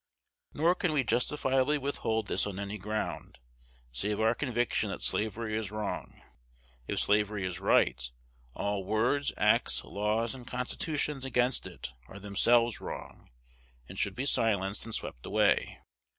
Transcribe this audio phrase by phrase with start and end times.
[0.55, 3.37] Nor can we justifiably withhold this on any ground,
[3.91, 6.23] save our conviction that slavery is wrong.
[6.87, 8.03] If slavery is right,
[8.55, 13.29] all words, acts, laws, and constitutions against it are themselves wrong,
[13.87, 15.81] and should be silenced and swept away.